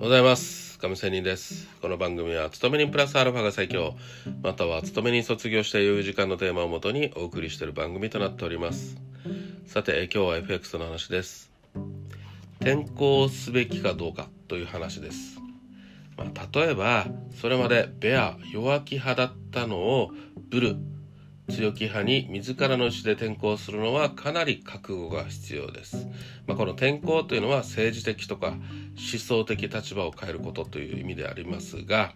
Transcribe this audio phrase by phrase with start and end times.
[0.00, 0.78] おはようございます。
[0.78, 1.68] 亀仙人です。
[1.82, 3.96] この番組は、勤め人プラスアルファが最強、
[4.42, 8.96] または勤め人卒業して余裕時間のテーマをもとにお送りしている番組となっております。
[9.66, 11.52] さて、今日は FX の話です。
[12.60, 15.38] 転校すべきかどうかという話です。
[16.16, 17.06] まあ、例えば、
[17.38, 20.12] それまでベア、弱気派だったのを
[20.48, 20.76] ブル、
[21.50, 26.08] 強気派に自らの意思で転校するのはかなり覚悟が必要です。
[26.46, 28.54] まあ、この転校というのは政治的とか
[28.96, 32.14] 思想的立場を変えることという意味でありますが、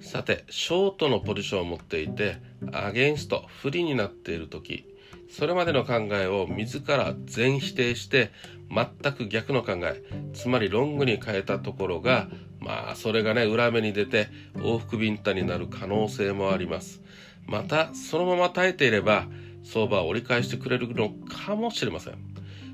[0.00, 2.38] さて、ショートのポジションを持っていて、
[2.72, 4.86] アゲンスト、不利になっている時、
[5.30, 8.30] それまでの考えを自ら全否定して
[8.70, 12.28] 全く逆の考え、つまりロングに変えたところが、
[12.60, 17.02] まあそれがね、裏目に出て往復ビンタになる可能性もあります。
[17.46, 19.26] また、そのまま耐えていれば、
[19.64, 22.14] 相場は折り返してくれるのかもしれません。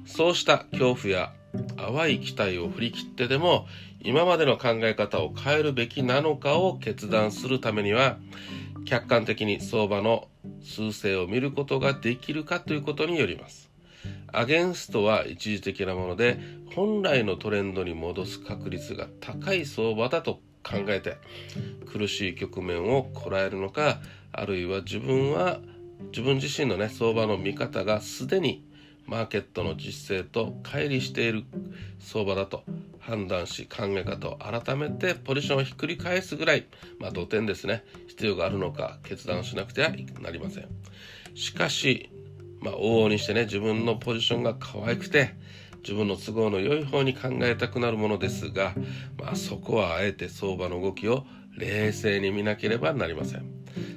[0.06, 1.32] そうした恐怖や
[1.76, 3.66] 淡い期待を振り切ってでも、
[4.02, 8.18] 今までの考え方を変えるべきなのかを決断するためには、
[8.84, 10.28] 客観的に相場の
[10.62, 13.70] 数勢を見ることができるかということによります。
[14.32, 16.38] アゲンストは一時的なもので、
[16.74, 21.16] 本来のトレンドに戻す確率が高い相場だと考えて、
[21.86, 24.00] 苦しい局面をこらえるのか、
[24.32, 25.60] あるいは自分は
[26.12, 28.64] 自分自身のね相場の見方がすでに
[29.10, 31.42] マーケットの実勢と乖離している
[31.98, 32.62] 相場だと
[33.00, 36.66] 判断し考え方を改めてポジションをひっくり返すぐらい、
[37.00, 37.82] まあ、土点ですね。
[38.06, 40.68] 必要があるのか決断しなくてはなりません。
[41.34, 42.08] しかし、
[42.60, 45.34] まあ、往々にしてね自分のポジションが可愛くて
[45.82, 48.74] 自分の都合の良い方に考えたくなるものですが、
[49.18, 51.24] まあ、そこはあえて相場の動きを
[51.58, 53.44] 冷静に見なければなりません。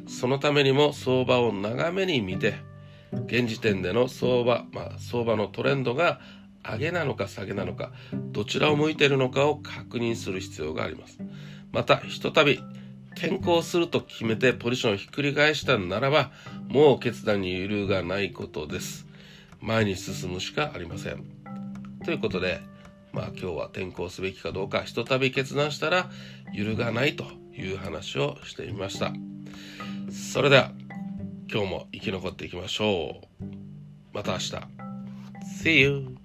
[0.08, 2.73] そのためにも相場を長めに見て
[3.26, 6.20] 現時点での相場、まあ、相場のトレンドが
[6.64, 11.20] 上げなのか下げなのかどちらを向いているのかを確認する必要があります。
[11.72, 12.60] またひとたび
[13.16, 16.32] 転校すると決めてポジションをひっくり返したならば
[16.68, 19.06] もう決断に揺るがないことです。
[19.62, 21.24] 前に進むしかありません。
[22.06, 22.60] ということで
[23.12, 26.10] まあ今日は転校すべきかどうかひとたび決断したら
[26.54, 27.26] 揺るがないと
[27.56, 29.14] いう話をしてみました。
[30.12, 30.72] それでは
[31.52, 33.46] 今日も生き残っていきましょう。
[34.14, 34.52] また明日。
[35.64, 36.23] See you.